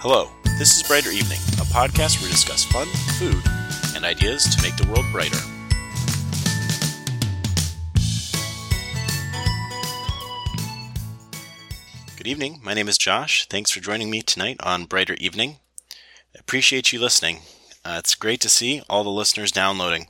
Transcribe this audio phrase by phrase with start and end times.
[0.00, 2.86] Hello, this is Brighter Evening, a podcast where we discuss fun,
[3.18, 3.42] food,
[3.96, 5.36] and ideas to make the world brighter.
[12.16, 13.46] Good evening, my name is Josh.
[13.48, 15.56] Thanks for joining me tonight on Brighter Evening.
[16.32, 17.40] I appreciate you listening.
[17.84, 20.06] Uh, it's great to see all the listeners downloading.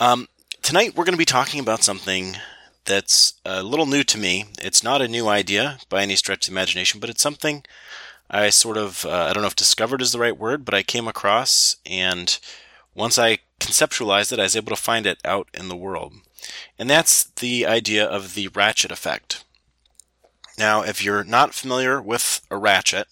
[0.00, 0.26] Um,
[0.60, 2.38] tonight we're going to be talking about something
[2.84, 4.46] that's a little new to me.
[4.60, 7.62] It's not a new idea by any stretch of imagination, but it's something
[8.30, 10.82] I sort of, uh, I don't know if discovered is the right word, but I
[10.82, 12.38] came across, and
[12.94, 16.14] once I conceptualized it, I was able to find it out in the world.
[16.78, 19.44] And that's the idea of the ratchet effect.
[20.58, 23.08] Now, if you're not familiar with a ratchet,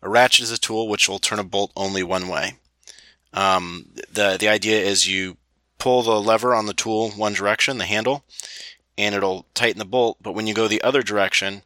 [0.00, 2.54] a ratchet is a tool which will turn a bolt only one way.
[3.34, 5.36] Um, the the idea is you
[5.78, 8.24] pull the lever on the tool one direction, the handle,
[8.96, 10.18] and it'll tighten the bolt.
[10.20, 11.62] But when you go the other direction,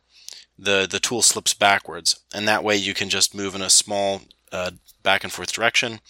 [0.59, 4.23] the the tool slips backwards, and that way you can just move in a small
[4.53, 6.01] uh, back and forth direction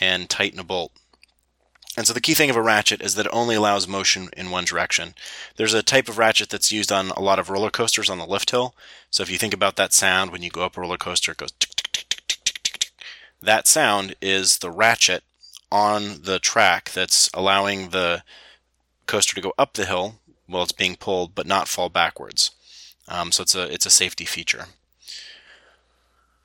[0.00, 0.92] and tighten a bolt.
[1.96, 4.50] And so the key thing of a ratchet is that it only allows motion in
[4.50, 5.14] one direction.
[5.56, 8.26] There's a type of ratchet that's used on a lot of roller coasters on the
[8.26, 8.74] lift hill.
[9.10, 11.38] So if you think about that sound when you go up a roller coaster, it
[11.38, 12.90] goes tick, tick, tick, tick, tick, tick, tick.
[13.40, 15.22] That sound is the ratchet
[15.70, 18.24] on the track that's allowing the
[19.06, 22.50] coaster to go up the hill while it's being pulled, but not fall backwards.
[23.08, 24.66] Um, so it's a it's a safety feature.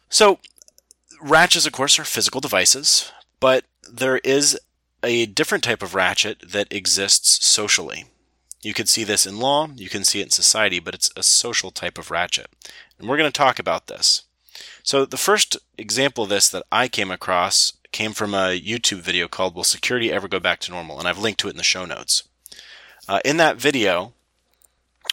[0.09, 0.39] So
[1.21, 4.59] ratchets, of course, are physical devices, but there is
[5.03, 8.05] a different type of ratchet that exists socially.
[8.61, 11.23] You can see this in law, you can see it in society, but it's a
[11.23, 12.47] social type of ratchet.
[12.97, 14.23] And we're going to talk about this.
[14.83, 19.27] So, the first example of this that I came across came from a YouTube video
[19.27, 20.99] called Will Security Ever Go Back to Normal?
[20.99, 22.23] And I've linked to it in the show notes.
[23.07, 24.13] Uh, in that video,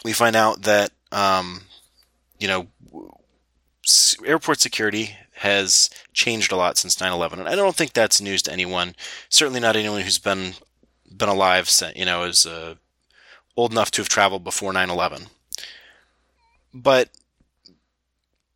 [0.05, 1.63] we find out that, um,
[2.39, 2.69] you know,
[4.25, 8.53] airport security has changed a lot since 9/11, and I don't think that's news to
[8.53, 8.95] anyone.
[9.29, 10.55] Certainly not anyone who's been
[11.15, 12.75] been alive, you know, is uh,
[13.57, 15.29] old enough to have traveled before 9/11.
[16.75, 17.11] But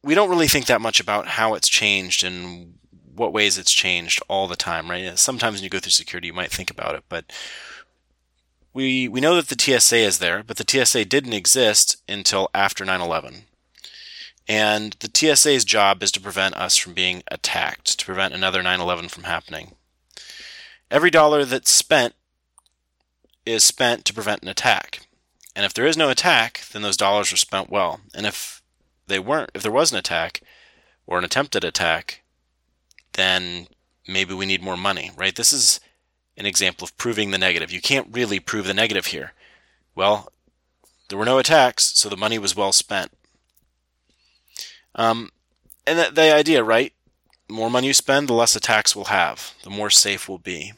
[0.02, 2.74] we don't really think that much about how it's changed and
[3.14, 5.18] what ways it's changed all the time, right?
[5.18, 7.30] Sometimes when you go through security, you might think about it, but
[8.72, 12.84] we we know that the TSA is there, but the TSA didn't exist until after
[12.84, 13.44] 9/11.
[14.48, 18.80] And the TSA's job is to prevent us from being attacked, to prevent another 9
[18.80, 19.76] 11 from happening.
[20.90, 22.14] Every dollar that's spent
[23.46, 25.06] is spent to prevent an attack.
[25.54, 28.00] And if there is no attack, then those dollars are spent well.
[28.14, 28.62] And if
[29.06, 30.40] they weren't, if there was an attack
[31.06, 32.22] or an attempted attack,
[33.12, 33.66] then
[34.06, 35.34] maybe we need more money, right?
[35.34, 35.80] This is
[36.40, 37.70] an example of proving the negative.
[37.70, 39.34] You can't really prove the negative here.
[39.94, 40.32] Well,
[41.08, 43.12] there were no attacks, so the money was well spent.
[44.94, 45.30] Um,
[45.86, 46.94] and the, the idea, right?
[47.46, 50.72] The more money you spend, the less attacks we'll have, the more safe we'll be.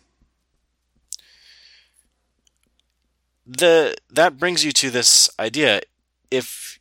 [3.47, 5.83] The that brings you to this idea:
[6.31, 6.81] if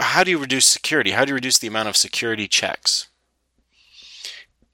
[0.00, 1.12] how do you reduce security?
[1.12, 3.08] How do you reduce the amount of security checks?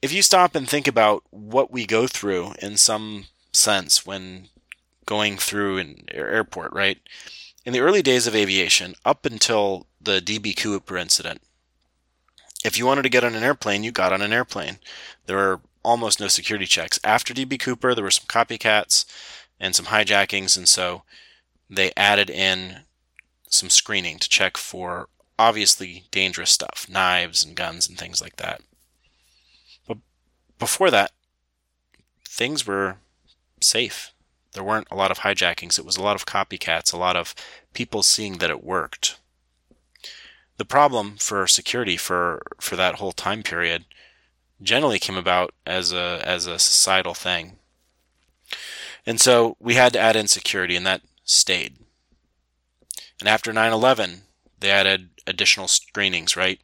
[0.04, 4.48] If you stop and think about what we go through in some sense when
[5.06, 6.98] going through an airport, right?
[7.64, 11.40] In the early days of aviation, up until the DB Cooper incident,
[12.62, 14.76] if you wanted to get on an airplane, you got on an airplane.
[15.24, 17.00] There were almost no security checks.
[17.02, 19.06] After DB Cooper, there were some copycats
[19.58, 21.04] and some hijackings, and so
[21.70, 22.80] they added in
[23.48, 28.60] some screening to check for obviously dangerous stuff, knives and guns and things like that.
[30.64, 31.12] Before that,
[32.26, 32.96] things were
[33.60, 34.14] safe
[34.54, 35.78] there weren't a lot of hijackings.
[35.78, 37.34] It was a lot of copycats, a lot of
[37.74, 39.18] people seeing that it worked.
[40.56, 43.84] The problem for security for, for that whole time period
[44.62, 47.58] generally came about as a as a societal thing.
[49.04, 51.76] And so we had to add in security and that stayed.
[53.18, 54.20] And after 9/11,
[54.60, 56.60] they added additional screenings, right?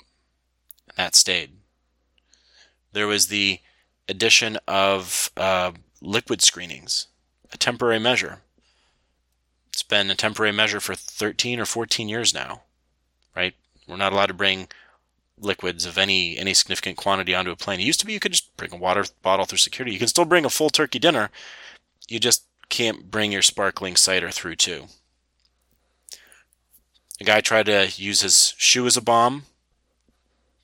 [0.89, 1.51] And that stayed.
[2.93, 3.61] There was the
[4.11, 5.73] addition of uh,
[6.03, 7.07] liquid screenings
[7.53, 8.39] a temporary measure.
[9.73, 12.63] It's been a temporary measure for 13 or 14 years now,
[13.35, 13.55] right?
[13.89, 14.69] We're not allowed to bring
[15.39, 17.81] liquids of any any significant quantity onto a plane.
[17.81, 19.93] It used to be you could just bring a water bottle through security.
[19.93, 21.31] You can still bring a full turkey dinner.
[22.09, 24.87] You just can't bring your sparkling cider through too.
[27.21, 29.45] A guy tried to use his shoe as a bomb.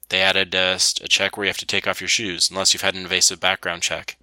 [0.08, 2.82] They added uh, a check where you have to take off your shoes unless you've
[2.82, 4.16] had an invasive background check.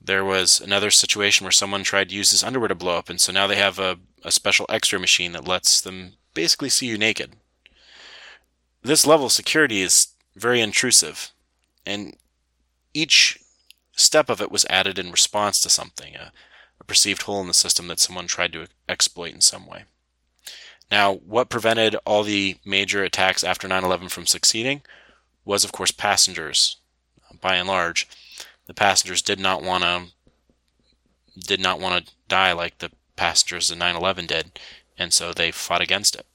[0.00, 3.20] There was another situation where someone tried to use his underwear to blow up, and
[3.20, 6.86] so now they have a, a special X ray machine that lets them basically see
[6.86, 7.36] you naked.
[8.82, 11.30] this level of security is very intrusive,
[11.86, 12.16] and
[12.92, 13.38] each
[13.96, 16.32] step of it was added in response to something, a,
[16.80, 19.84] a perceived hole in the system that someone tried to exploit in some way.
[20.90, 24.82] Now, what prevented all the major attacks after 9 11 from succeeding
[25.44, 26.76] was, of course, passengers.
[27.40, 28.08] By and large,
[28.66, 30.06] the passengers did not want to
[31.38, 34.58] did not want to die like the passengers in 9/11 did,
[34.96, 36.26] and so they fought against it.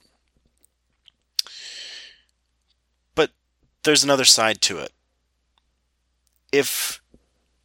[3.14, 3.30] But
[3.82, 4.92] there's another side to it.
[6.52, 7.00] If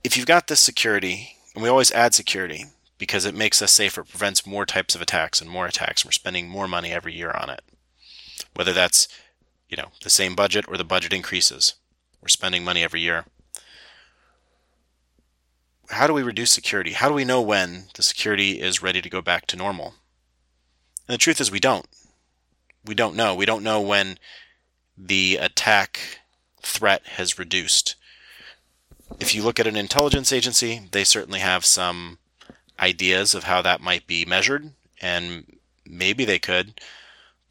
[0.03, 2.65] if you've got this security, and we always add security
[2.97, 6.13] because it makes us safer, prevents more types of attacks and more attacks, and we're
[6.13, 7.61] spending more money every year on it.
[8.55, 9.07] Whether that's
[9.69, 11.75] you know the same budget or the budget increases,
[12.21, 13.25] we're spending money every year
[15.89, 16.93] how do we reduce security?
[16.93, 19.95] How do we know when the security is ready to go back to normal?
[21.07, 21.85] And the truth is, we don't.
[22.83, 23.35] We don't know.
[23.35, 24.17] We don't know when
[24.97, 26.19] the attack
[26.61, 27.95] threat has reduced.
[29.19, 32.17] If you look at an intelligence agency, they certainly have some
[32.79, 36.79] ideas of how that might be measured, and maybe they could,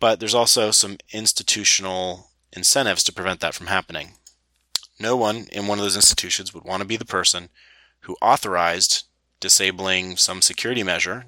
[0.00, 4.14] but there's also some institutional incentives to prevent that from happening.
[4.98, 7.48] No one in one of those institutions would want to be the person
[8.00, 9.04] who authorized
[9.40, 11.24] disabling some security measure,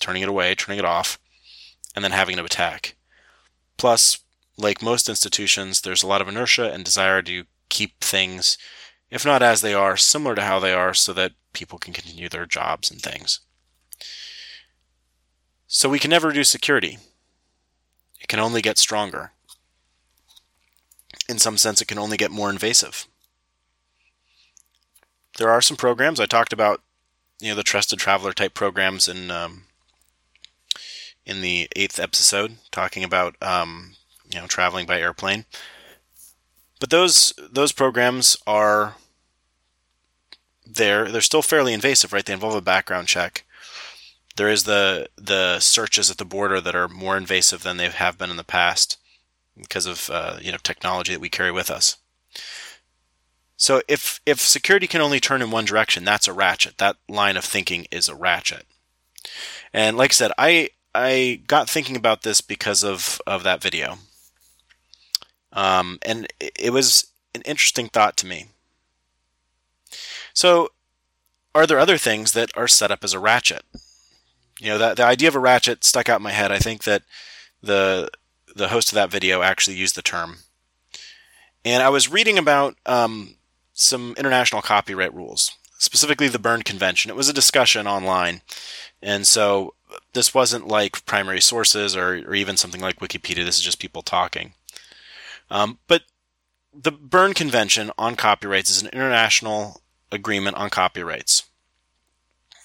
[0.00, 1.18] turning it away, turning it off,
[1.94, 2.96] and then having an attack.
[3.76, 4.20] Plus,
[4.56, 8.58] like most institutions, there's a lot of inertia and desire to keep things,
[9.10, 12.28] if not as they are, similar to how they are so that people can continue
[12.28, 13.40] their jobs and things.
[15.66, 16.98] So we can never reduce security.
[18.20, 19.32] It can only get stronger.
[21.28, 23.06] In some sense, it can only get more invasive
[25.38, 26.82] there are some programs I talked about,
[27.40, 29.64] you know, the trusted traveler type programs in um,
[31.24, 33.94] in the eighth episode, talking about um,
[34.30, 35.46] you know traveling by airplane.
[36.80, 38.96] But those those programs are
[40.74, 41.10] there.
[41.10, 42.24] They're still fairly invasive, right?
[42.24, 43.44] They involve a background check.
[44.36, 48.18] There is the the searches at the border that are more invasive than they have
[48.18, 48.98] been in the past
[49.56, 51.96] because of uh, you know technology that we carry with us.
[53.56, 56.78] So if if security can only turn in one direction, that's a ratchet.
[56.78, 58.66] That line of thinking is a ratchet.
[59.72, 63.98] And like I said, I I got thinking about this because of of that video.
[65.52, 68.46] Um, and it was an interesting thought to me.
[70.38, 70.68] So,
[71.52, 73.64] are there other things that are set up as a ratchet?
[74.60, 76.52] You know, that the idea of a ratchet stuck out in my head.
[76.52, 77.02] I think that
[77.60, 78.08] the
[78.54, 80.36] the host of that video actually used the term.
[81.64, 83.34] And I was reading about um,
[83.72, 87.10] some international copyright rules, specifically the Berne Convention.
[87.10, 88.42] It was a discussion online,
[89.02, 89.74] and so
[90.12, 93.44] this wasn't like primary sources or, or even something like Wikipedia.
[93.44, 94.52] This is just people talking.
[95.50, 96.02] Um, but
[96.72, 101.44] the Berne Convention on copyrights is an international agreement on copyrights,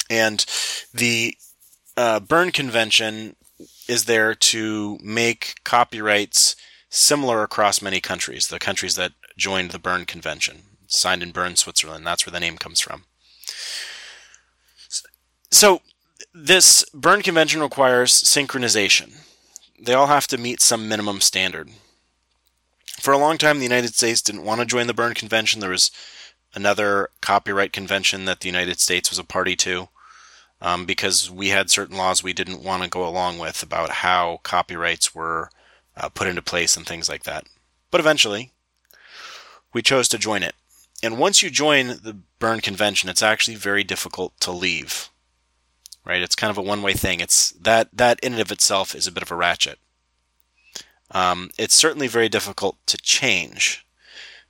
[0.09, 0.45] and
[0.93, 1.35] the
[1.97, 3.35] uh, Berne Convention
[3.87, 6.55] is there to make copyrights
[6.89, 12.05] similar across many countries, the countries that joined the Berne Convention signed in Berne, Switzerland.
[12.05, 13.05] That's where the name comes from.
[15.51, 15.81] So,
[16.33, 19.17] this Berne Convention requires synchronization.
[19.79, 21.69] They all have to meet some minimum standard.
[22.99, 25.59] For a long time, the United States didn't want to join the Berne Convention.
[25.59, 25.91] There was
[26.55, 29.89] another copyright convention that the United States was a party to
[30.61, 34.39] um, because we had certain laws we didn't want to go along with about how
[34.43, 35.49] copyrights were
[35.97, 37.45] uh, put into place and things like that.
[37.91, 38.53] But eventually,
[39.73, 40.55] we chose to join it.
[41.03, 45.09] And once you join the Berne Convention, it's actually very difficult to leave.
[46.05, 46.21] Right?
[46.21, 47.19] It's kind of a one-way thing.
[47.19, 49.79] It's that that in and of itself is a bit of a ratchet.
[51.11, 53.85] Um, it's certainly very difficult to change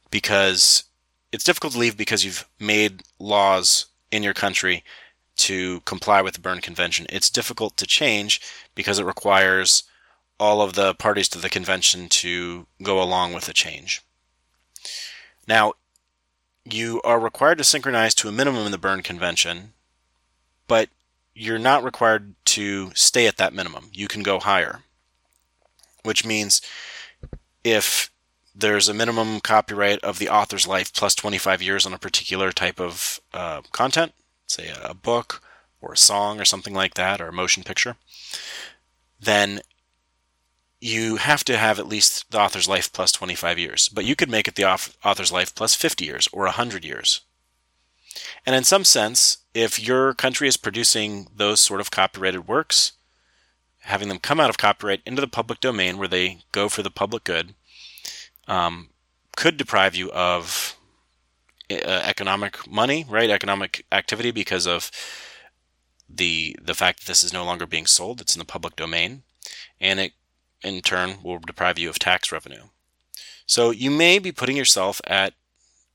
[0.10, 0.86] because
[1.34, 4.84] it's difficult to leave because you've made laws in your country
[5.36, 7.08] to comply with the Berne Convention.
[7.10, 8.40] It's difficult to change
[8.75, 9.84] because it requires
[10.40, 14.04] all of the parties to the convention to go along with the change.
[15.48, 15.74] Now,
[16.66, 19.74] you are required to synchronize to a minimum in the Berne Convention,
[20.68, 20.90] but
[21.34, 23.90] you're not required to stay at that minimum.
[23.92, 24.82] You can go higher,
[26.04, 26.62] which means
[27.63, 28.12] if
[28.55, 32.79] there's a minimum copyright of the author's life plus 25 years on a particular type
[32.79, 34.13] of uh, content,
[34.48, 35.41] say a book
[35.81, 37.98] or a song or something like that, or a motion picture,
[39.19, 39.62] then
[40.79, 44.29] you have to have at least the author's life plus 25 years, but you could
[44.29, 47.22] make it the author's life plus 50 years or 100 years.
[48.45, 52.93] And in some sense, if your country is producing those sort of copyrighted works,
[53.79, 56.91] having them come out of copyright into the public domain where they go for the
[56.91, 57.55] public good
[58.48, 58.90] um,
[59.36, 60.78] could deprive you of
[61.72, 63.30] uh, economic money, right?
[63.30, 64.92] Economic activity because of
[66.10, 69.24] the the fact that this is no longer being sold; it's in the public domain,
[69.80, 70.14] and it
[70.64, 72.64] in turn will deprive you of tax revenue.
[73.46, 75.34] So you may be putting yourself at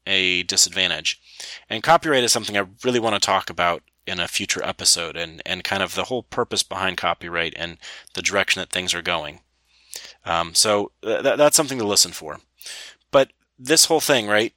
[0.07, 1.21] a disadvantage.
[1.69, 5.43] And copyright is something I really want to talk about in a future episode and,
[5.45, 7.77] and kind of the whole purpose behind copyright and
[8.15, 9.41] the direction that things are going.
[10.29, 12.39] Um, so th- that's something to listen for.
[13.11, 14.53] But this whole thing, right?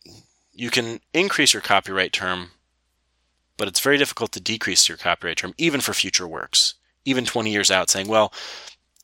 [0.54, 2.52] You can increase your copyright term,
[3.58, 6.76] but it's very difficult to decrease your copyright term, even for future works,
[7.06, 8.34] even 20 years out, saying, well,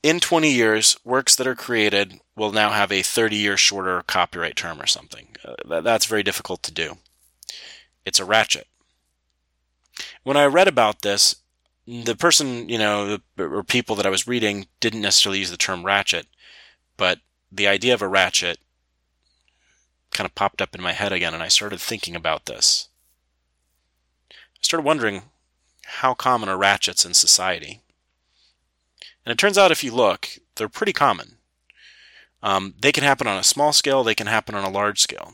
[0.03, 4.57] in 20 years, works that are created will now have a 30 year shorter copyright
[4.57, 5.27] term or something.
[5.43, 6.97] Uh, that's very difficult to do.
[8.05, 8.67] It's a ratchet.
[10.23, 11.37] When I read about this,
[11.87, 15.85] the person, you know, or people that I was reading didn't necessarily use the term
[15.85, 16.27] ratchet,
[16.97, 17.19] but
[17.51, 18.59] the idea of a ratchet
[20.11, 22.89] kind of popped up in my head again, and I started thinking about this.
[24.31, 25.23] I started wondering
[25.85, 27.81] how common are ratchets in society?
[29.25, 31.37] And it turns out if you look, they're pretty common.
[32.43, 35.33] Um, they can happen on a small scale, they can happen on a large scale.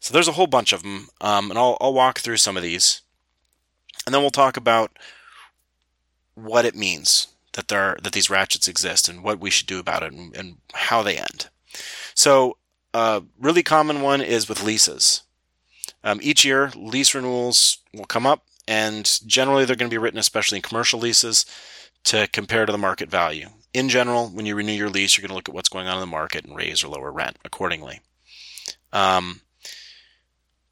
[0.00, 2.62] So there's a whole bunch of them, um, and I'll, I'll walk through some of
[2.62, 3.02] these.
[4.04, 4.98] And then we'll talk about
[6.34, 9.80] what it means that there are, that these ratchets exist and what we should do
[9.80, 11.48] about it and, and how they end.
[12.14, 12.58] So
[12.94, 15.22] a really common one is with leases.
[16.04, 20.20] Um, each year, lease renewals will come up, and generally they're going to be written,
[20.20, 21.46] especially in commercial leases,
[22.04, 23.48] to compare to the market value.
[23.74, 25.94] In general, when you renew your lease, you're going to look at what's going on
[25.94, 28.00] in the market and raise or lower rent accordingly.
[28.92, 29.40] Um,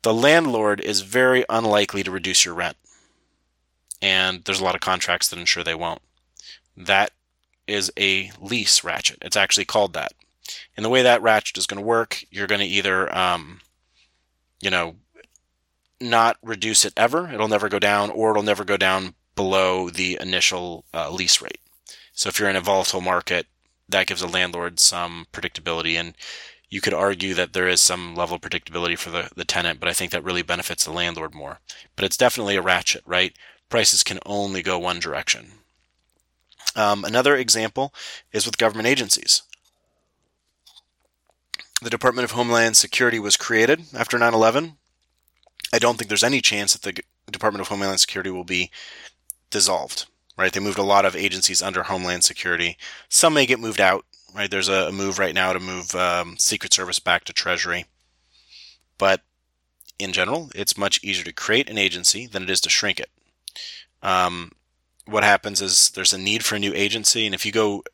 [0.02, 2.76] the landlord is very unlikely to reduce your rent.
[4.00, 6.02] And there's a lot of contracts that ensure they won't.
[6.76, 7.10] That
[7.66, 9.18] is a lease ratchet.
[9.22, 10.12] It's actually called that.
[10.76, 13.60] And the way that ratchet is going to work, you're going to either, um,
[14.60, 14.96] you know,
[16.00, 17.30] not reduce it ever.
[17.32, 21.60] It'll never go down, or it'll never go down below the initial uh, lease rate.
[22.12, 23.46] So if you're in a volatile market,
[23.88, 25.94] that gives a landlord some predictability.
[25.94, 26.14] And
[26.68, 29.88] you could argue that there is some level of predictability for the, the tenant, but
[29.88, 31.60] I think that really benefits the landlord more.
[31.96, 33.32] But it's definitely a ratchet, right?
[33.68, 35.52] Prices can only go one direction.
[36.76, 37.94] Um, another example
[38.32, 39.42] is with government agencies.
[41.82, 44.76] The Department of Homeland Security was created after 9 11.
[45.72, 48.70] I don't think there's any chance that the Department of Homeland Security will be
[49.50, 50.06] dissolved,
[50.38, 50.52] right?
[50.52, 52.76] They moved a lot of agencies under Homeland Security.
[53.08, 54.04] Some may get moved out,
[54.34, 54.50] right?
[54.50, 57.86] There's a, move right now to move um, Secret Service back to Treasury.
[58.98, 59.22] But
[59.98, 63.10] in general, it's much easier to create an agency than it is to shrink it.
[64.02, 64.52] Um,
[65.06, 67.84] what happens is there's a need for a new agency, and if you go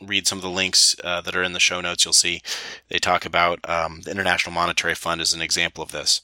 [0.00, 2.40] read some of the links uh, that are in the show notes, you'll see
[2.88, 6.22] they talk about um, the International Monetary Fund as an example of this.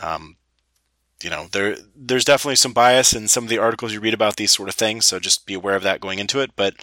[0.00, 0.36] Um,
[1.22, 4.36] you know, there there's definitely some bias in some of the articles you read about
[4.36, 6.52] these sort of things, so just be aware of that going into it.
[6.54, 6.74] But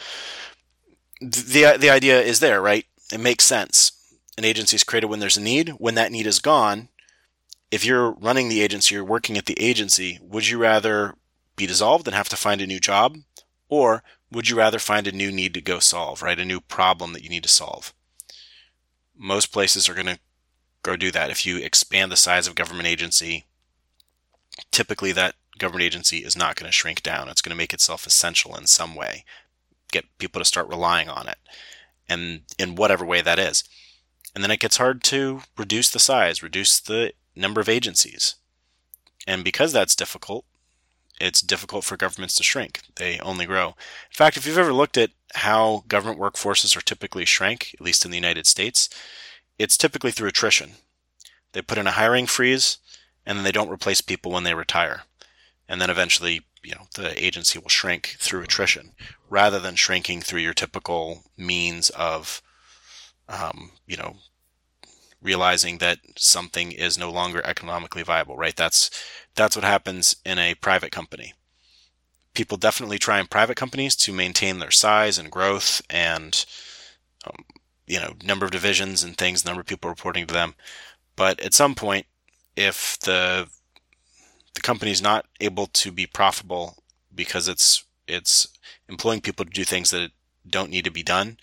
[1.22, 2.86] the the idea is there, right?
[3.14, 3.92] It makes sense.
[4.38, 5.70] An agency is created when there's a need.
[5.78, 6.90] When that need is gone,
[7.72, 11.16] if you're running the agency, you're working at the agency, would you rather
[11.56, 13.18] be dissolved and have to find a new job,
[13.70, 16.40] or would you rather find a new need to go solve, right?
[16.40, 17.94] A new problem that you need to solve.
[19.18, 20.20] Most places are going to
[20.84, 21.30] go do that.
[21.30, 23.46] If you expand the size of government agency,
[24.72, 27.30] typically that government agency is not going to shrink down.
[27.30, 29.24] It's going to make itself essential in some way,
[29.92, 31.38] get people to start relying on it,
[32.10, 33.64] and in whatever way that is.
[34.34, 38.36] And then it gets hard to reduce the size, reduce the number of agencies.
[39.26, 40.46] And because that's difficult,
[41.20, 42.82] it's difficult for governments to shrink.
[42.96, 43.70] They only grow.
[43.70, 48.06] In fact, if you've ever looked at how government workforces are typically shrank, at least
[48.06, 48.90] in the United States,
[49.58, 50.72] it's typically through attrition.
[51.54, 52.80] They put in a hiring freeze
[53.26, 55.04] and then they don't replace people when they retire.
[55.68, 58.92] And then eventually, you know, the agency will shrink through attrition
[59.30, 62.42] rather than shrinking through your typical means of,
[63.30, 64.18] um, you know,
[65.26, 68.56] realizing that something is no longer economically viable, right?
[68.56, 68.90] That's,
[69.36, 71.34] that's what happens in a private company.
[72.34, 76.46] People definitely try in private companies to maintain their size and growth and,
[77.26, 77.44] um,
[77.88, 80.56] you know, number of divisions and things, number of people reporting to them.
[81.16, 82.06] But at some point,
[82.56, 83.48] if the
[84.54, 86.78] the company is not able to be profitable
[87.14, 88.48] because it's it's
[88.90, 90.12] employing people to do things that
[90.48, 91.38] don't need to be done,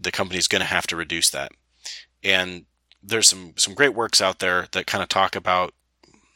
[0.00, 1.52] the company is going to have to reduce that.
[2.22, 2.66] And
[3.02, 5.74] there's some some great works out there that kind of talk about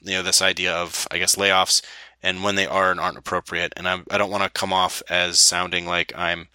[0.00, 1.82] you know this idea of I guess layoffs
[2.22, 3.72] and when they are and aren't appropriate.
[3.76, 6.48] And I'm, I don't want to come off as sounding like I'm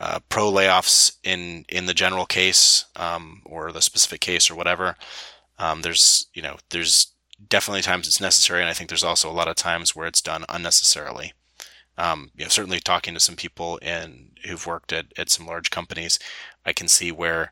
[0.00, 4.96] uh, pro layoffs in in the general case um, or the specific case or whatever.
[5.58, 7.14] Um, there's you know there's
[7.48, 10.22] definitely times it's necessary, and I think there's also a lot of times where it's
[10.22, 11.32] done unnecessarily.
[11.96, 15.70] Um, you know, certainly talking to some people in who've worked at, at some large
[15.70, 16.20] companies,
[16.64, 17.50] I can see where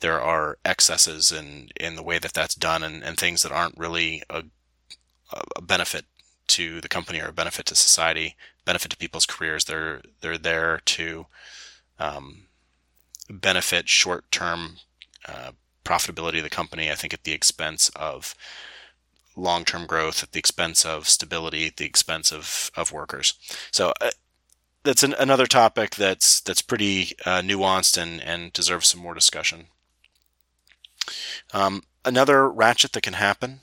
[0.00, 3.78] there are excesses in, in the way that that's done and, and things that aren't
[3.78, 4.44] really a,
[5.56, 6.04] a benefit
[6.48, 9.64] to the company or a benefit to society, benefit to people's careers.
[9.64, 11.26] They're they're there to
[11.98, 12.46] um,
[13.28, 14.78] benefit short term
[15.26, 15.52] uh,
[15.84, 16.90] profitability of the company.
[16.90, 18.34] I think at the expense of
[19.36, 23.34] long term growth, at the expense of stability, at the expense of of workers.
[23.70, 23.92] So.
[24.00, 24.10] Uh,
[24.84, 29.66] that's an, another topic that's that's pretty uh, nuanced and, and deserves some more discussion.
[31.52, 33.60] Um, another ratchet that can happen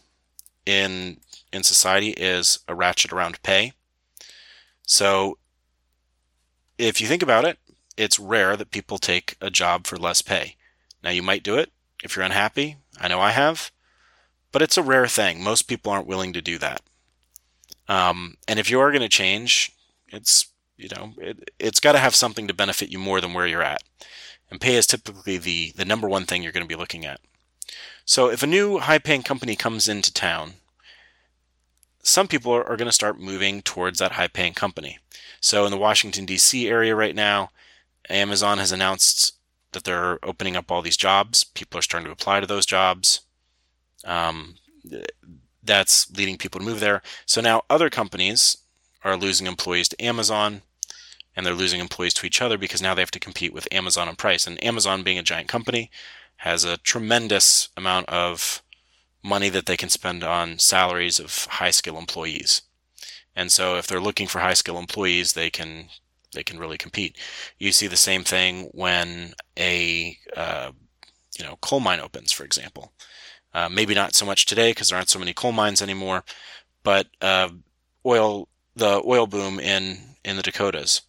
[0.66, 1.18] in
[1.52, 3.74] in society is a ratchet around pay.
[4.86, 5.38] So
[6.78, 7.58] if you think about it,
[7.98, 10.56] it's rare that people take a job for less pay.
[11.04, 11.72] Now you might do it
[12.04, 12.78] if you're unhappy.
[13.00, 13.72] I know I have,
[14.52, 15.44] but it's a rare thing.
[15.44, 16.82] Most people aren't willing to do that.
[17.88, 19.72] Um, and if you are going to change,
[20.10, 20.48] it's
[20.78, 23.64] you know it, it's got to have something to benefit you more than where you're
[23.64, 23.84] at.
[24.50, 27.20] And pay is typically the the number one thing you're going to be looking at.
[28.06, 30.54] So if a new high paying company comes into town,
[32.04, 35.00] some people are, are going to start moving towards that high paying company.
[35.42, 36.68] So in the Washington, D.C.
[36.68, 37.50] area right now,
[38.10, 39.36] Amazon has announced
[39.72, 41.44] that they're opening up all these jobs.
[41.44, 43.22] People are starting to apply to those jobs.
[44.06, 44.56] Um,
[45.64, 47.02] that's leading people to move there.
[47.26, 48.58] So now other companies
[49.04, 50.62] are losing employees to Amazon
[51.36, 54.08] and they're losing employees to each other because now they have to compete with Amazon
[54.08, 54.48] on price.
[54.48, 55.92] And Amazon, being a giant company,
[56.38, 58.62] has a tremendous amount of
[59.24, 62.62] money that they can spend on salaries of high skill employees.
[63.36, 65.90] And so if they're looking for high skill employees, they can
[66.34, 67.18] they can really compete.
[67.58, 70.72] You see the same thing when a uh,
[71.38, 72.94] you know coal mine opens, for example.
[73.54, 76.24] Uh, maybe not so much today because there aren't so many coal mines anymore,
[76.84, 77.50] but uh,
[78.06, 81.02] oil the oil boom in in the Dakotas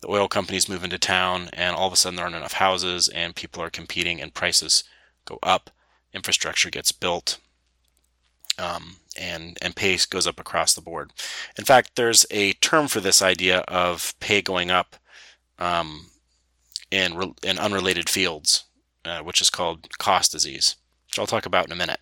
[0.00, 3.08] the oil companies move into town and all of a sudden there aren't enough houses
[3.08, 4.84] and people are competing and prices
[5.24, 5.70] go up
[6.12, 7.38] infrastructure gets built
[8.58, 11.12] um, and and pay goes up across the board.
[11.56, 14.96] In fact there's a term for this idea of pay going up
[15.58, 16.06] um,
[16.90, 18.64] in in unrelated fields
[19.04, 22.00] uh, which is called cost disease which I'll talk about in a minute.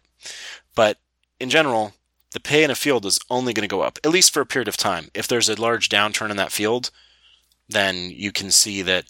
[0.74, 0.98] But
[1.40, 1.94] in general
[2.32, 4.46] the pay in a field is only going to go up at least for a
[4.46, 5.08] period of time.
[5.14, 6.90] If there's a large downturn in that field
[7.68, 9.04] then you can see that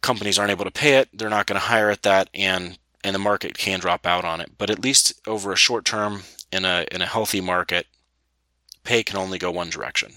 [0.00, 3.14] companies aren't able to pay it, they're not going to hire at that, and and
[3.14, 4.52] the market can drop out on it.
[4.58, 6.22] But at least over a short term,
[6.52, 7.86] in a in a healthy market,
[8.84, 10.12] pay can only go one direction.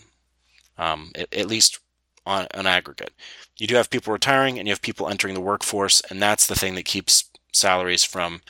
[0.77, 1.79] Um, at, at, least
[2.25, 3.13] on an aggregate.
[3.57, 6.55] You do have people retiring, and you have people entering the workforce, and that's the
[6.55, 8.41] thing that keeps salaries from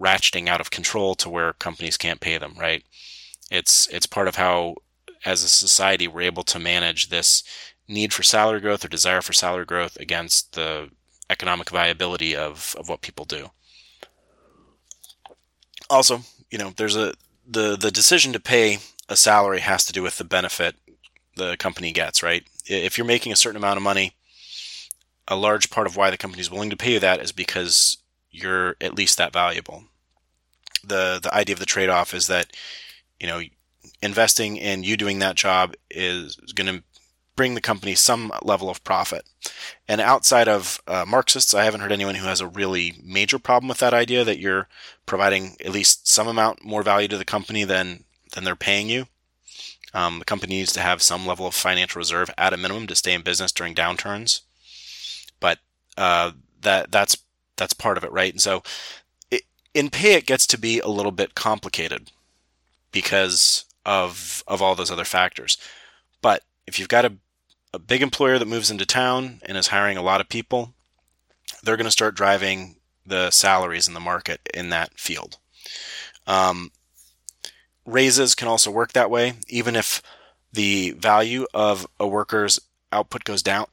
[0.00, 2.54] ratcheting out of control to where companies can't pay them.
[2.56, 2.84] Right?
[3.50, 4.76] It's it's part of how
[5.24, 7.42] as a society we're able to manage this
[7.88, 10.90] need for salary growth or desire for salary growth against the
[11.30, 13.50] economic viability of, of what people do.
[15.90, 17.14] Also, you know, there's a
[17.46, 20.76] the the decision to pay a salary has to do with the benefit
[21.36, 22.44] the company gets, right?
[22.66, 24.12] If you're making a certain amount of money,
[25.26, 27.98] a large part of why the company is willing to pay you that is because
[28.30, 29.84] you're at least that valuable.
[30.84, 32.52] The the idea of the trade-off is that
[33.20, 33.40] you know
[34.02, 36.82] investing in you doing that job is going to
[37.36, 39.24] bring the company some level of profit.
[39.88, 43.68] And outside of uh, Marxists, I haven't heard anyone who has a really major problem
[43.68, 44.68] with that idea that you're
[45.06, 49.06] providing at least some amount more value to the company than than they're paying you.
[49.94, 52.94] Um, the company needs to have some level of financial reserve at a minimum to
[52.94, 54.40] stay in business during downturns.
[55.38, 55.58] But
[55.98, 57.16] uh, that that's
[57.56, 58.32] that's part of it, right?
[58.32, 58.62] And so
[59.30, 59.42] it,
[59.74, 62.10] in pay, it gets to be a little bit complicated
[62.90, 65.56] because of of all those other factors.
[66.20, 67.14] But if you've got a,
[67.72, 70.74] a big employer that moves into town and is hiring a lot of people,
[71.62, 75.38] they're going to start driving the salaries in the market in that field.
[76.26, 76.70] Um,
[77.84, 80.02] raises can also work that way, even if
[80.52, 82.60] the value of a worker's
[82.92, 83.66] output goes down.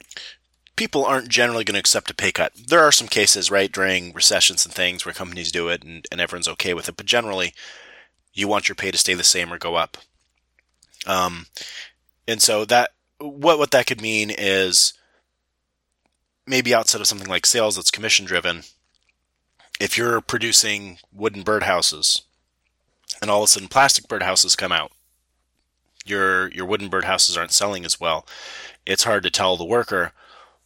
[0.75, 2.53] People aren't generally going to accept a pay cut.
[2.55, 6.21] There are some cases, right, during recessions and things where companies do it and, and
[6.21, 7.53] everyone's okay with it, but generally,
[8.39, 9.97] you want your pay to stay the same or go up.
[11.05, 11.47] Um,
[12.27, 14.93] and so that what what that could mean is
[16.47, 18.63] maybe outside of something like sales that's commission driven,
[19.79, 22.21] if you're producing wooden birdhouses
[23.21, 24.91] and all of a sudden plastic birdhouses come out,
[26.05, 28.25] your your wooden birdhouses aren't selling as well.
[28.85, 30.13] It's hard to tell the worker,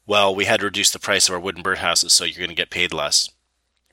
[0.06, 2.56] well, we had to reduce the price of our wooden birdhouses, so you're going to
[2.56, 3.30] get paid less,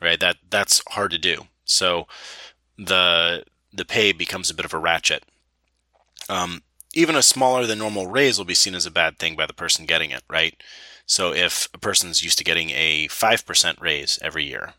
[0.01, 0.21] right?
[0.21, 1.47] That that's hard to do.
[1.65, 2.07] So
[2.77, 5.25] the the pay becomes a bit of a ratchet.
[6.29, 9.47] Um, even a smaller than normal raise will be seen as a bad thing by
[9.47, 10.61] the person getting it, right?
[11.07, 14.75] So if a person's used to getting a 5% raise every year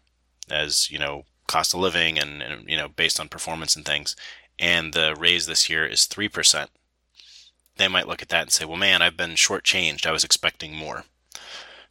[0.50, 4.16] as, you know, cost of living and, and, you know, based on performance and things,
[4.60, 6.68] and the raise this year is 3%,
[7.78, 10.06] they might look at that and say, well, man, I've been shortchanged.
[10.06, 11.06] I was expecting more.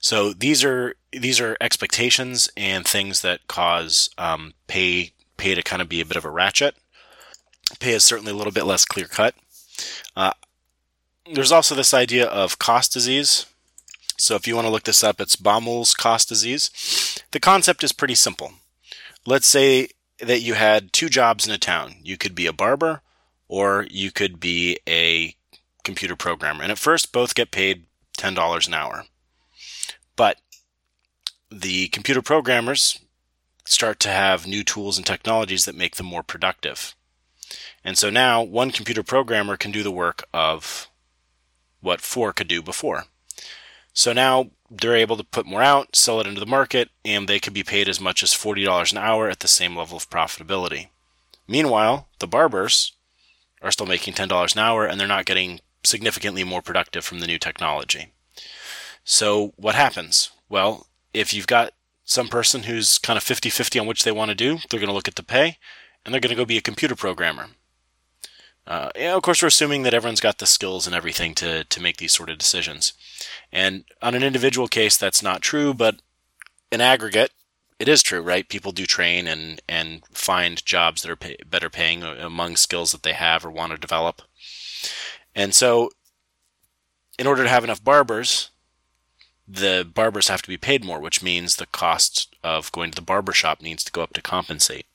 [0.00, 5.82] So these are these are expectations and things that cause um, pay pay to kind
[5.82, 6.74] of be a bit of a ratchet.
[7.78, 9.34] Pay is certainly a little bit less clear cut.
[10.16, 10.32] Uh,
[11.32, 13.46] there's also this idea of cost disease.
[14.18, 16.70] So if you want to look this up, it's Baumol's cost disease.
[17.30, 18.52] The concept is pretty simple.
[19.26, 21.94] Let's say that you had two jobs in a town.
[22.02, 23.00] You could be a barber
[23.48, 25.34] or you could be a
[25.84, 26.62] computer programmer.
[26.62, 27.86] And at first, both get paid
[28.18, 29.04] $10 an hour.
[30.16, 30.38] But
[31.50, 32.98] the computer programmers
[33.64, 36.94] start to have new tools and technologies that make them more productive.
[37.84, 40.88] And so now one computer programmer can do the work of
[41.80, 43.04] what four could do before.
[43.92, 47.40] So now they're able to put more out, sell it into the market, and they
[47.40, 50.88] could be paid as much as $40 an hour at the same level of profitability.
[51.48, 52.92] Meanwhile, the barbers
[53.62, 57.26] are still making $10 an hour and they're not getting significantly more productive from the
[57.26, 58.12] new technology.
[59.04, 60.30] So what happens?
[60.48, 61.72] Well, if you've got
[62.04, 64.88] some person who's kind of 50 50 on which they want to do, they're going
[64.88, 65.58] to look at the pay
[66.04, 67.48] and they're going to go be a computer programmer.
[68.70, 71.96] Uh, of course, we're assuming that everyone's got the skills and everything to, to make
[71.96, 72.92] these sort of decisions.
[73.50, 75.96] And on an individual case, that's not true, but
[76.70, 77.32] in aggregate,
[77.80, 78.48] it is true, right?
[78.48, 83.02] People do train and, and find jobs that are pay, better paying among skills that
[83.02, 84.22] they have or want to develop.
[85.34, 85.90] And so,
[87.18, 88.50] in order to have enough barbers,
[89.48, 93.02] the barbers have to be paid more, which means the cost of going to the
[93.02, 94.86] barber shop needs to go up to compensate.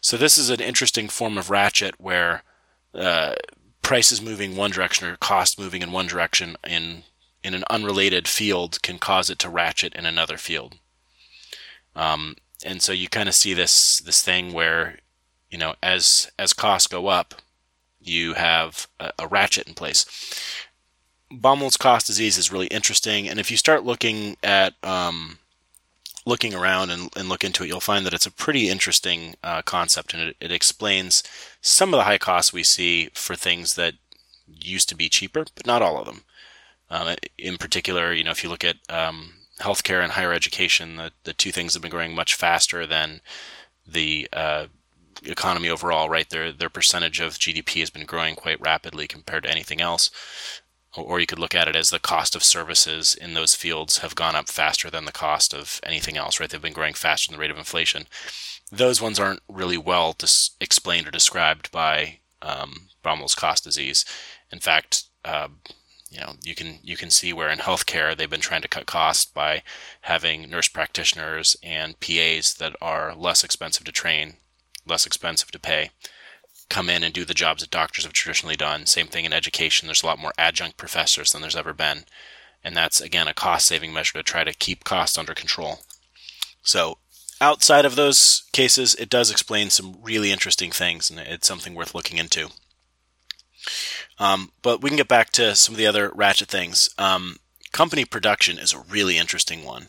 [0.00, 2.44] So this is an interesting form of ratchet where
[2.94, 3.34] uh,
[3.82, 7.04] price moving one direction or cost moving in one direction in
[7.42, 10.76] in an unrelated field can cause it to ratchet in another field.
[11.94, 14.98] Um, and so you kind of see this this thing where
[15.50, 17.34] you know as as costs go up,
[18.00, 20.06] you have a, a ratchet in place.
[21.30, 25.38] Baumol's cost disease is really interesting, and if you start looking at um,
[26.26, 29.62] looking around and, and, look into it, you'll find that it's a pretty interesting uh,
[29.62, 31.22] concept, and it, it, explains
[31.60, 33.94] some of the high costs we see for things that
[34.46, 36.22] used to be cheaper, but not all of them.
[36.90, 41.12] Um, in particular, you know, if you look at um, healthcare and higher education, the,
[41.24, 43.20] the two things have been growing much faster than
[43.86, 44.66] the uh,
[45.24, 46.08] economy overall.
[46.08, 50.10] Right, their their percentage of GDP has been growing quite rapidly compared to anything else
[50.96, 54.14] or you could look at it as the cost of services in those fields have
[54.14, 56.48] gone up faster than the cost of anything else, right?
[56.48, 58.06] They've been growing faster than the rate of inflation.
[58.70, 64.04] Those ones aren't really well dis- explained or described by um, Baumol's cost disease.
[64.50, 65.48] In fact, uh,
[66.10, 68.86] you know, you can you can see where in healthcare they've been trying to cut
[68.86, 69.62] costs by
[70.02, 74.34] having nurse practitioners and PAs that are less expensive to train,
[74.86, 75.90] less expensive to pay,
[76.68, 78.86] come in and do the jobs that doctors have traditionally done.
[78.86, 79.86] Same thing in education.
[79.86, 82.04] There's a lot more adjunct professors than there's ever been.
[82.62, 85.80] And that's, again, a cost saving measure to try to keep costs under control.
[86.62, 86.98] So,
[87.40, 91.94] outside of those cases, it does explain some really interesting things, and it's something worth
[91.94, 92.48] looking into.
[94.18, 96.88] Um, but we can get back to some of the other ratchet things.
[96.96, 97.36] Um,
[97.72, 99.88] company production is a really interesting one.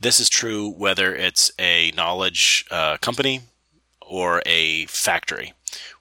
[0.00, 3.42] This is true whether it's a knowledge uh, company
[4.08, 5.52] or a factory.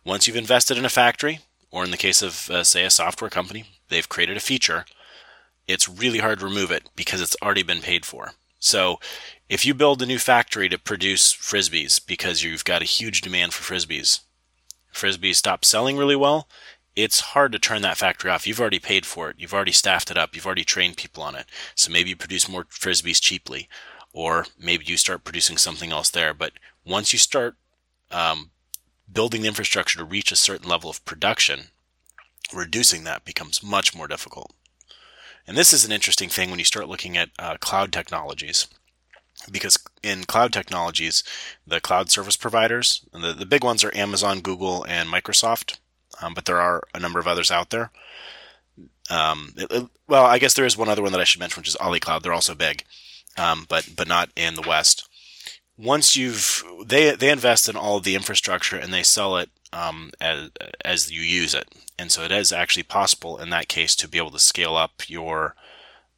[0.05, 3.29] Once you've invested in a factory, or in the case of, uh, say, a software
[3.29, 4.85] company, they've created a feature,
[5.67, 8.31] it's really hard to remove it because it's already been paid for.
[8.59, 8.99] So
[9.49, 13.53] if you build a new factory to produce frisbees because you've got a huge demand
[13.53, 14.21] for frisbees,
[14.93, 16.47] frisbees stop selling really well,
[16.95, 18.47] it's hard to turn that factory off.
[18.47, 19.35] You've already paid for it.
[19.37, 20.33] You've already staffed it up.
[20.33, 21.45] You've already trained people on it.
[21.75, 23.69] So maybe you produce more frisbees cheaply,
[24.13, 26.33] or maybe you start producing something else there.
[26.33, 26.53] But
[26.85, 27.55] once you start
[28.11, 28.51] um,
[29.11, 31.65] building the infrastructure to reach a certain level of production,
[32.53, 34.53] reducing that becomes much more difficult.
[35.47, 38.67] And this is an interesting thing when you start looking at uh, cloud technologies.
[39.49, 41.23] Because in cloud technologies,
[41.65, 45.77] the cloud service providers, the, the big ones are Amazon, Google, and Microsoft,
[46.21, 47.91] um, but there are a number of others out there.
[49.09, 51.61] Um, it, it, well, I guess there is one other one that I should mention,
[51.61, 52.23] which is AliCloud.
[52.23, 52.83] They're also big,
[53.37, 55.07] um, but but not in the West
[55.77, 60.11] once you've they they invest in all of the infrastructure and they sell it um,
[60.19, 60.49] as
[60.83, 64.17] as you use it, and so it is actually possible in that case to be
[64.17, 65.55] able to scale up your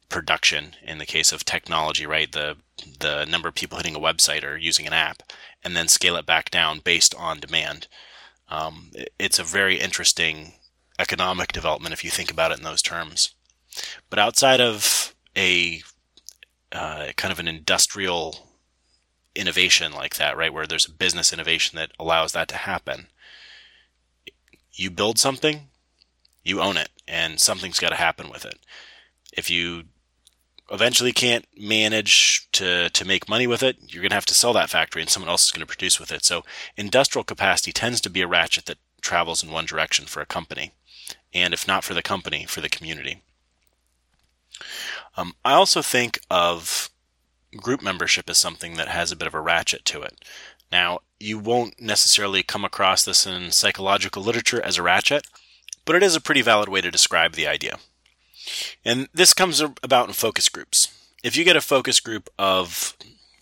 [0.08, 2.32] production in the case of technology, right?
[2.32, 2.56] The
[2.98, 5.22] the number of people hitting a website or using an app,
[5.62, 7.86] and then scale it back down based on demand.
[8.48, 10.54] Um, it's a very interesting
[10.98, 13.34] economic development if you think about it in those terms.
[14.08, 15.82] But outside of a
[16.72, 18.49] uh, kind of an industrial
[19.34, 23.06] innovation like that, right, where there's a business innovation that allows that to happen,
[24.72, 25.68] you build something,
[26.42, 28.58] you own it, and something's got to happen with it.
[29.32, 29.84] If you
[30.70, 34.52] eventually can't manage to, to make money with it, you're going to have to sell
[34.52, 36.24] that factory and someone else is going to produce with it.
[36.24, 36.44] So
[36.76, 40.72] industrial capacity tends to be a ratchet that travels in one direction for a company.
[41.34, 43.22] And if not for the company, for the community.
[45.16, 46.90] Um, I also think of
[47.56, 50.24] group membership is something that has a bit of a ratchet to it.
[50.70, 55.26] Now, you won't necessarily come across this in psychological literature as a ratchet,
[55.84, 57.78] but it is a pretty valid way to describe the idea.
[58.84, 60.88] And this comes about in focus groups.
[61.22, 62.96] If you get a focus group of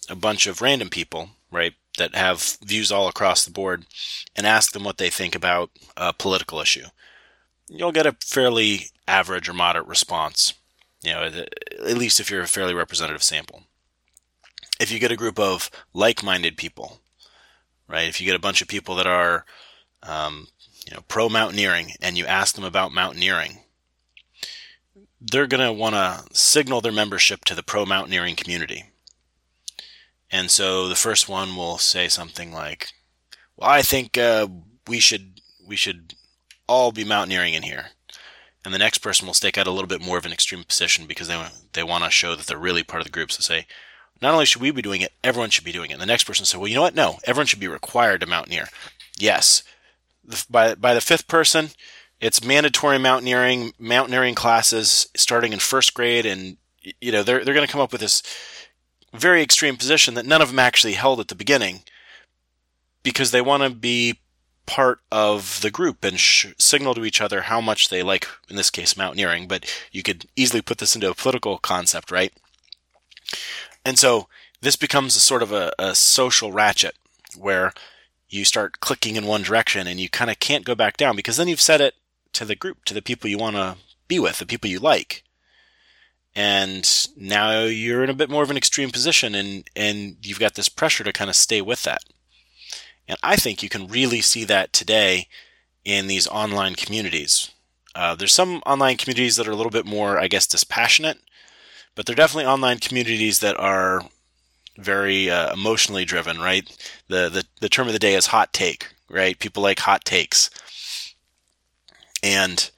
[0.09, 3.85] a bunch of random people, right, that have views all across the board,
[4.35, 6.87] and ask them what they think about a political issue,
[7.69, 10.55] you'll get a fairly average or moderate response.
[11.03, 13.63] You know, at least if you're a fairly representative sample.
[14.81, 17.01] If you get a group of like-minded people,
[17.89, 18.09] right?
[18.09, 19.45] If you get a bunch of people that are,
[20.03, 20.49] um,
[20.87, 23.59] you know, pro mountaineering, and you ask them about mountaineering,
[25.21, 28.85] they're going to want to signal their membership to the pro mountaineering community.
[30.31, 32.93] And so the first one will say something like,
[33.57, 34.47] "Well, I think uh,
[34.87, 36.15] we should we should
[36.69, 37.87] all be mountaineering in here."
[38.65, 41.07] And the next person will stake out a little bit more of an extreme position
[41.07, 43.33] because they they want to show that they're really part of the group.
[43.33, 43.67] So say,
[44.21, 45.95] not only should we be doing it, everyone should be doing it.
[45.95, 46.95] And the next person said, well, you know what?
[46.95, 48.69] No, everyone should be required to mountaineer.
[49.19, 49.63] Yes.
[50.51, 51.71] By by the fifth person,
[52.21, 56.59] it's mandatory mountaineering, mountaineering classes starting in first grade, and
[57.01, 58.23] you know they're they're going to come up with this
[59.15, 61.81] very extreme position that none of them actually held at the beginning,
[63.03, 64.21] because they want to be
[64.67, 68.57] part of the group and sh- signal to each other how much they like, in
[68.57, 69.49] this case, mountaineering.
[69.49, 72.35] But you could easily put this into a political concept, right?
[73.89, 74.29] And so
[74.61, 76.95] this becomes a sort of a, a social ratchet
[77.39, 77.73] where
[78.29, 81.39] you start clicking in one direction and you kind of can't go back down because
[81.39, 81.95] then you've set it
[82.35, 85.25] to the group, to the people you want to be with, the people you like.
[86.37, 90.55] And now you're in a bit more of an extreme position and, and you've got
[90.55, 92.03] this pressure to kind of stay with that.
[93.09, 95.29] And I think you can really see that today
[95.87, 97.53] in these online communities.
[97.95, 101.21] Uh, there's some online communities that are a little bit more, I guess, dispassionate,
[101.99, 104.03] but they're definitely online communities that are
[104.77, 106.65] very uh, emotionally driven, right?
[107.09, 109.37] The, the the term of the day is hot take, right?
[109.37, 110.49] People like hot takes.
[112.23, 112.71] And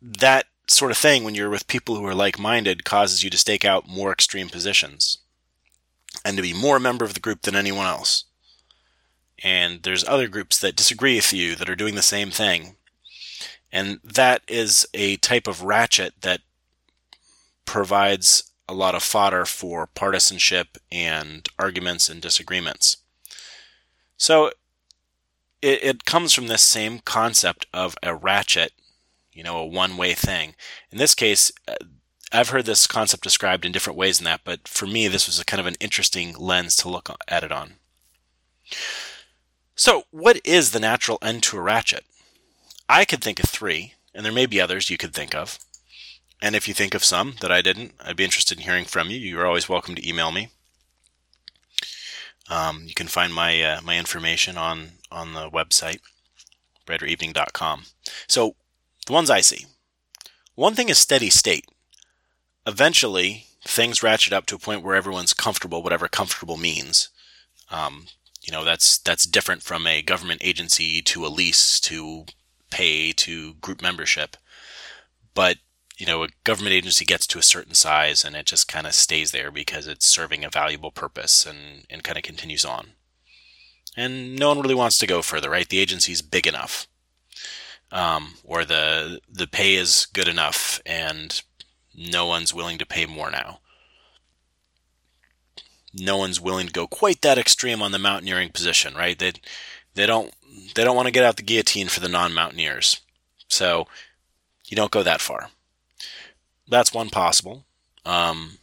[0.00, 3.36] that sort of thing, when you're with people who are like minded, causes you to
[3.36, 5.18] stake out more extreme positions
[6.24, 8.26] and to be more a member of the group than anyone else.
[9.42, 12.76] And there's other groups that disagree with you that are doing the same thing.
[13.72, 16.42] And that is a type of ratchet that
[17.68, 22.96] provides a lot of fodder for partisanship and arguments and disagreements.
[24.16, 24.46] So
[25.60, 28.72] it, it comes from this same concept of a ratchet,
[29.34, 30.54] you know, a one way thing.
[30.90, 31.74] In this case, uh,
[32.32, 35.38] I've heard this concept described in different ways than that, but for me, this was
[35.38, 37.74] a kind of an interesting lens to look at it on.
[39.76, 42.06] So, what is the natural end to a ratchet?
[42.88, 45.58] I could think of three, and there may be others you could think of.
[46.40, 49.10] And if you think of some that I didn't, I'd be interested in hearing from
[49.10, 49.18] you.
[49.18, 50.48] You're always welcome to email me.
[52.48, 56.00] Um, you can find my uh, my information on on the website,
[56.86, 57.06] brighter
[58.26, 58.54] So
[59.06, 59.66] the ones I see,
[60.54, 61.66] one thing is steady state.
[62.66, 67.10] Eventually, things ratchet up to a point where everyone's comfortable, whatever comfortable means.
[67.70, 68.06] Um,
[68.42, 72.24] you know, that's that's different from a government agency to a lease to
[72.70, 74.36] pay to group membership.
[75.34, 75.58] But
[75.98, 78.94] you know, a government agency gets to a certain size and it just kind of
[78.94, 82.92] stays there because it's serving a valuable purpose and, and kind of continues on.
[83.96, 85.68] And no one really wants to go further, right?
[85.68, 86.86] The agency's big enough.
[87.90, 91.42] Um, or the the pay is good enough and
[91.96, 93.60] no one's willing to pay more now.
[95.94, 99.18] No one's willing to go quite that extreme on the mountaineering position, right?
[99.18, 99.32] They
[99.94, 100.32] they don't
[100.74, 103.00] they don't want to get out the guillotine for the non-mountaineers.
[103.48, 103.88] So
[104.66, 105.48] you don't go that far
[106.68, 107.64] that's one possible.
[108.04, 108.58] Um,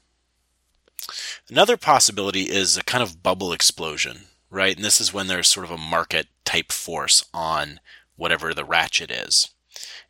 [1.49, 4.75] another possibility is a kind of bubble explosion, right?
[4.75, 7.79] And this is when there's sort of a market type force on
[8.15, 9.49] whatever the ratchet is.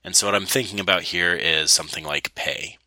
[0.03, 2.77] And so what I'm thinking about here is something like pay,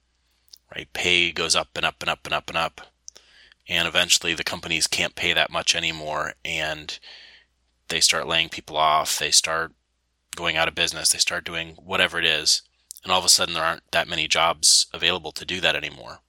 [0.74, 0.92] right?
[0.92, 2.80] Pay goes up and up and up and up and up.
[3.68, 6.98] And eventually the companies can't pay that much anymore and
[7.88, 9.18] they start laying people off.
[9.18, 9.72] They start
[10.36, 11.10] going out of business.
[11.10, 12.62] They start doing whatever it is.
[13.02, 16.20] And all of a sudden there aren't that many jobs available to do that anymore.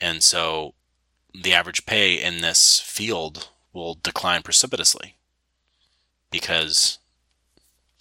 [0.00, 0.74] And so
[1.32, 5.16] the average pay in this field will decline precipitously
[6.30, 6.98] because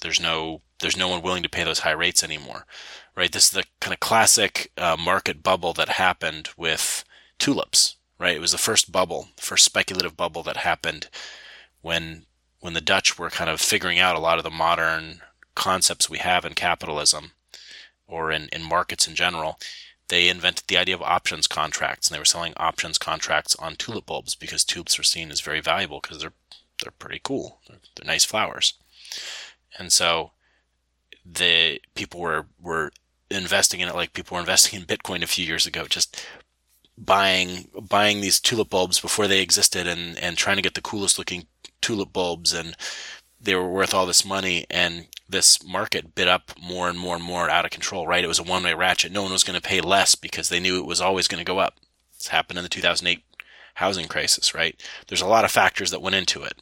[0.02, 2.66] there's no there's no one willing to pay those high rates anymore,
[3.16, 3.32] right?
[3.32, 7.06] This is the kind of classic uh, market bubble that happened with
[7.40, 8.36] tulips, right?
[8.36, 11.10] It was the first bubble, first speculative bubble that happened
[11.82, 12.26] when
[12.60, 15.22] when the Dutch were kind of figuring out a lot of the modern
[15.56, 17.32] concepts we have in capitalism
[18.14, 19.60] or in, in markets in general.
[20.10, 24.06] They invented the idea of options contracts, and they were selling options contracts on tulip
[24.06, 26.34] bulbs because tulips were seen as very valuable because they're
[26.82, 27.60] they're pretty cool.
[27.68, 28.74] They're, they're nice flowers,
[29.80, 30.32] and so
[31.26, 32.92] the people were were
[33.32, 36.24] investing in it like people were investing in Bitcoin a few years ago, just
[36.98, 41.18] buying buying these tulip bulbs before they existed and and trying to get the coolest
[41.18, 41.48] looking
[41.82, 42.76] tulip bulbs and
[43.44, 47.24] they were worth all this money and this market bit up more and more and
[47.24, 48.24] more out of control, right?
[48.24, 49.12] It was a one way ratchet.
[49.12, 51.52] No one was going to pay less because they knew it was always going to
[51.52, 51.76] go up.
[52.16, 53.24] It's happened in the 2008
[53.76, 54.82] housing crisis, right?
[55.08, 56.62] There's a lot of factors that went into it.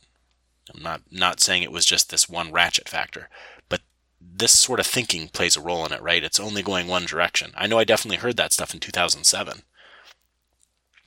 [0.73, 3.29] I'm not, not saying it was just this one ratchet factor,
[3.69, 3.81] but
[4.19, 6.23] this sort of thinking plays a role in it, right?
[6.23, 7.51] It's only going one direction.
[7.55, 9.63] I know I definitely heard that stuff in 2007,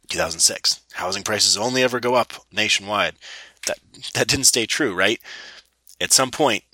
[0.08, 0.80] 2006.
[0.94, 3.14] Housing prices only ever go up nationwide.
[3.66, 3.78] That,
[4.12, 5.20] that didn't stay true, right?
[6.00, 6.64] At some point,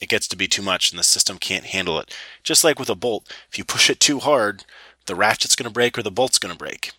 [0.00, 2.14] it gets to be too much and the system can't handle it.
[2.42, 4.64] Just like with a bolt, if you push it too hard,
[5.06, 6.92] the ratchet's going to break or the bolt's going to break.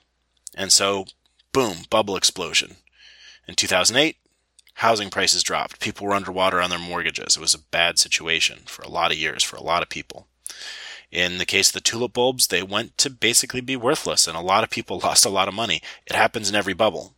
[0.56, 1.06] And so,
[1.54, 2.78] boom, bubble explosion.
[3.48, 4.18] In 2008,
[4.76, 5.80] housing prices dropped.
[5.80, 7.38] People were underwater on their mortgages.
[7.38, 10.28] It was a bad situation for a lot of years for a lot of people.
[11.12, 14.42] In the case of the tulip bulbs, they went to basically be worthless, and a
[14.42, 15.82] lot of people lost a lot of money.
[16.06, 17.16] It happens in every bubble.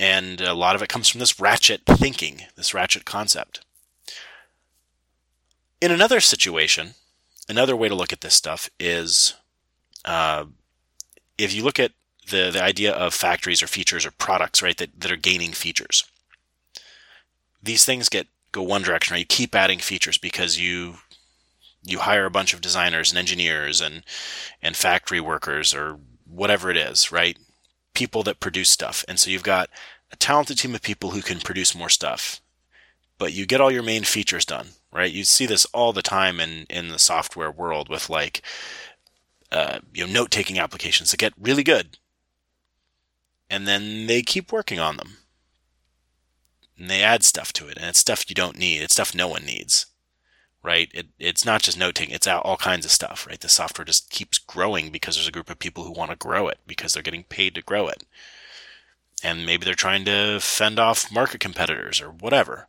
[0.00, 3.60] And a lot of it comes from this ratchet thinking, this ratchet concept.
[5.78, 6.94] In another situation,
[7.50, 9.34] another way to look at this stuff is
[10.06, 10.46] uh,
[11.36, 11.92] if you look at
[12.30, 16.04] the, the idea of factories or features or products, right, that, that are gaining features.
[17.62, 19.20] These things get go one direction, right?
[19.20, 20.94] You keep adding features because you
[21.84, 24.02] you hire a bunch of designers and engineers and
[24.62, 27.36] and factory workers or whatever it is, right?
[27.94, 29.04] People that produce stuff.
[29.08, 29.70] And so you've got
[30.12, 32.40] a talented team of people who can produce more stuff
[33.20, 35.12] but you get all your main features done, right?
[35.12, 38.40] You see this all the time in, in the software world with like,
[39.52, 41.98] uh, you know, note taking applications that get really good.
[43.50, 45.18] And then they keep working on them.
[46.78, 47.76] And they add stuff to it.
[47.76, 48.80] And it's stuff you don't need.
[48.80, 49.84] It's stuff no one needs,
[50.62, 50.90] right?
[50.92, 52.14] It, it's not just note taking.
[52.14, 53.40] It's all kinds of stuff, right?
[53.40, 56.48] The software just keeps growing because there's a group of people who want to grow
[56.48, 58.04] it because they're getting paid to grow it.
[59.22, 62.68] And maybe they're trying to fend off market competitors or whatever.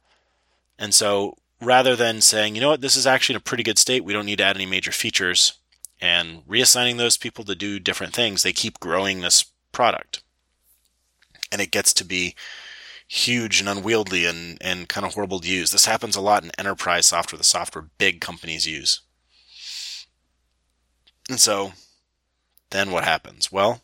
[0.77, 3.77] And so rather than saying, you know what, this is actually in a pretty good
[3.77, 5.54] state, we don't need to add any major features,
[6.01, 10.23] and reassigning those people to do different things, they keep growing this product.
[11.51, 12.36] And it gets to be
[13.13, 15.71] huge and unwieldy and, and kind of horrible to use.
[15.71, 19.02] This happens a lot in enterprise software, the software big companies use.
[21.30, 21.74] And so
[22.69, 23.52] then what happens?
[23.52, 23.82] Well,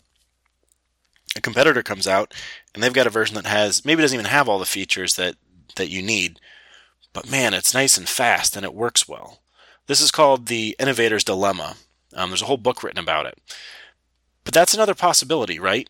[1.36, 2.34] a competitor comes out
[2.74, 5.36] and they've got a version that has maybe doesn't even have all the features that
[5.76, 6.40] that you need,
[7.12, 9.42] but man, it's nice and fast and it works well.
[9.88, 11.76] This is called the innovator's dilemma.
[12.16, 13.38] Um, there's a whole book written about it.
[14.46, 15.90] But that's another possibility, right?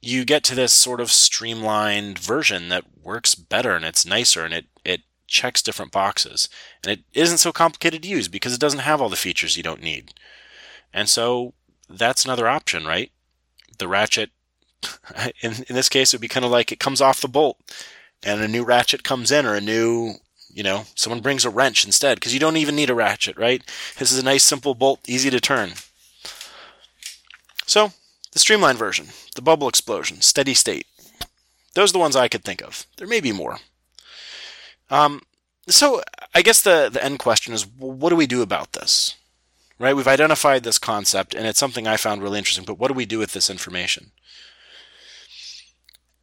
[0.00, 4.54] You get to this sort of streamlined version that works better and it's nicer and
[4.54, 6.48] it, it checks different boxes.
[6.82, 9.62] And it isn't so complicated to use because it doesn't have all the features you
[9.62, 10.14] don't need.
[10.92, 11.54] And so
[11.88, 13.12] that's another option, right?
[13.78, 14.30] The ratchet,
[15.42, 17.58] in, in this case, it would be kind of like it comes off the bolt
[18.22, 20.14] and a new ratchet comes in or a new
[20.52, 23.62] you know, someone brings a wrench instead because you don't even need a ratchet, right?
[23.98, 25.72] This is a nice simple bolt, easy to turn.
[27.66, 27.92] So,
[28.32, 30.86] the streamlined version, the bubble explosion, steady state.
[31.74, 32.86] Those are the ones I could think of.
[32.96, 33.58] There may be more.
[34.90, 35.22] Um,
[35.68, 36.02] so,
[36.34, 39.14] I guess the, the end question is what do we do about this?
[39.78, 39.96] Right?
[39.96, 43.06] We've identified this concept, and it's something I found really interesting, but what do we
[43.06, 44.10] do with this information?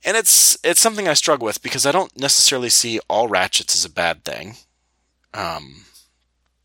[0.08, 3.84] and it's it's something I struggle with because I don't necessarily see all ratchets as
[3.84, 4.56] a bad thing.
[5.34, 5.84] Um,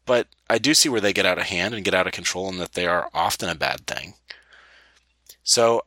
[0.06, 2.48] but I do see where they get out of hand and get out of control,
[2.48, 4.14] and that they are often a bad thing.
[5.42, 5.82] So,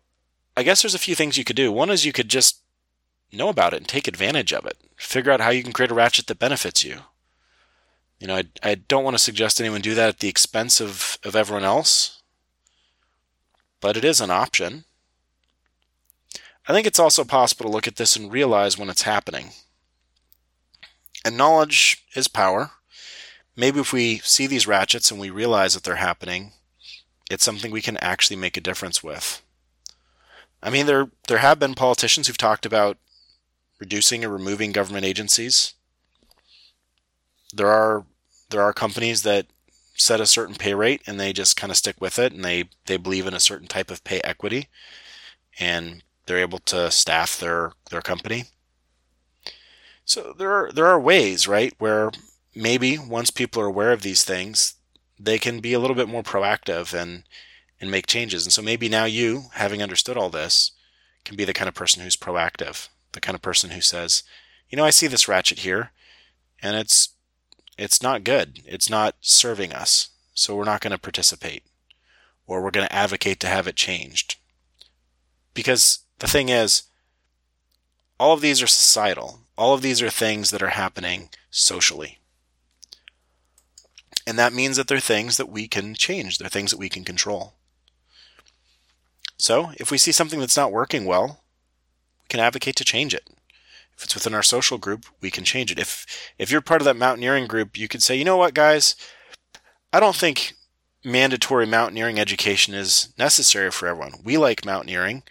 [0.58, 1.72] I guess there's a few things you could do.
[1.72, 2.62] One is you could just
[3.32, 4.78] know about it and take advantage of it.
[4.96, 7.00] Figure out how you can create a ratchet that benefits you.
[8.20, 11.18] You know, I, I don't want to suggest anyone do that at the expense of,
[11.24, 12.22] of everyone else.
[13.82, 14.84] but it is an option.
[16.68, 19.52] I think it's also possible to look at this and realize when it's happening.
[21.24, 22.72] And knowledge is power.
[23.56, 26.54] Maybe if we see these ratchets and we realize that they're happening,
[27.30, 29.42] it's something we can actually make a difference with.
[30.66, 32.98] I mean, there there have been politicians who've talked about
[33.80, 35.76] reducing or removing government agencies.
[37.54, 38.06] There are
[38.50, 39.46] there are companies that
[39.96, 42.66] set a certain pay rate and they just kind of stick with it and they
[42.88, 44.68] they believe in a certain type of pay equity
[45.60, 48.46] and they're able to staff their their company.
[50.04, 52.10] So there are there are ways, right, where
[52.56, 54.76] maybe once people are aware of these things,
[55.20, 57.24] they can be a little bit more proactive and
[57.80, 58.46] and make changes.
[58.46, 60.72] And so maybe now you, having understood all this,
[61.24, 64.24] can be the kind of person who's proactive, the kind of person who says,
[64.70, 65.92] you know, I see this ratchet here,
[66.62, 67.10] and it's
[67.78, 68.62] it's not good.
[68.66, 70.10] It's not serving us.
[70.34, 71.64] So we're not going to participate,
[72.48, 74.38] or we're going to advocate to have it changed.
[75.54, 76.84] Because the thing is,
[78.20, 79.42] all of these are societal.
[79.58, 82.20] All of these are things that are happening socially.
[84.28, 86.38] And that means that they're things that we can change.
[86.38, 87.54] They're things that we can control.
[89.38, 91.44] So, if we see something that's not working well,
[92.24, 93.28] we can advocate to change it.
[93.98, 95.80] If it's within our social group, we can change it.
[95.80, 96.06] If
[96.38, 98.96] if you're part of that mountaineering group, you could say, "You know what, guys?
[99.94, 100.54] I don't think
[101.04, 104.22] mandatory mountaineering education is necessary for everyone.
[104.24, 105.24] We like mountaineering.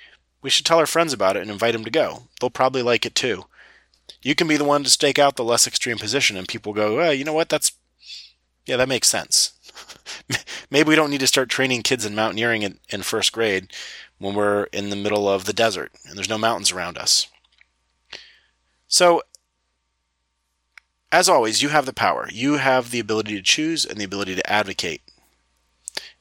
[0.42, 2.28] We should tell our friends about it and invite them to go.
[2.40, 3.46] They'll probably like it too."
[4.22, 6.96] You can be the one to stake out the less extreme position, and people go,
[6.96, 7.48] "Well, you know what?
[7.48, 7.72] That's
[8.66, 9.53] yeah, that makes sense."
[10.70, 13.72] Maybe we don't need to start training kids in mountaineering in, in first grade
[14.18, 17.28] when we're in the middle of the desert and there's no mountains around us.
[18.88, 19.22] So,
[21.12, 22.28] as always, you have the power.
[22.32, 25.02] You have the ability to choose and the ability to advocate.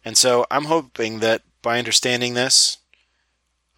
[0.05, 2.77] And so I'm hoping that by understanding this,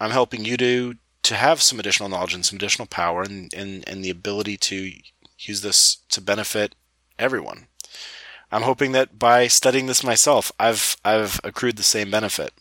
[0.00, 3.82] I'm helping you to to have some additional knowledge and some additional power and, and,
[3.88, 4.92] and the ability to
[5.40, 6.76] use this to benefit
[7.18, 7.66] everyone.
[8.50, 12.52] I'm hoping that by studying this myself, I've I've accrued the same benefit.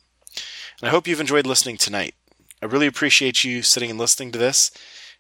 [0.82, 2.16] And I hope you've enjoyed listening tonight.
[2.62, 4.72] I really appreciate you sitting and listening to this,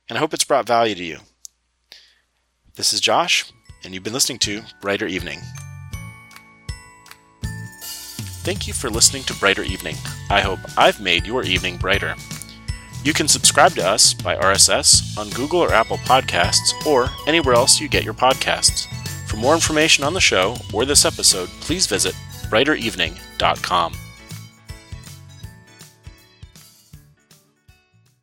[0.09, 1.19] and I hope it's brought value to you.
[2.75, 3.45] This is Josh,
[3.83, 5.39] and you've been listening to Brighter Evening.
[8.43, 9.95] Thank you for listening to Brighter Evening.
[10.29, 12.15] I hope I've made your evening brighter.
[13.03, 17.79] You can subscribe to us by RSS on Google or Apple Podcasts or anywhere else
[17.79, 18.87] you get your podcasts.
[19.35, 22.15] For more information on the show or this episode, please visit
[22.49, 24.04] brighter.evening.com.